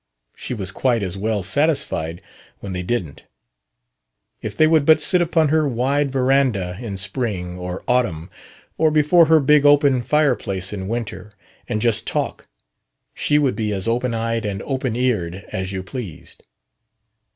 [0.35, 2.23] She was quite as well satisfied
[2.59, 3.25] when they didn't.
[4.41, 8.31] If they would but sit upon her wide veranda in spring or autumn,
[8.79, 11.31] or before her big open fireplace in winter
[11.69, 12.47] and "just talk,"
[13.13, 16.47] she would be as open eyed and open eared as you pleased.